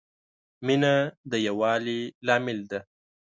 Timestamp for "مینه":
0.65-0.93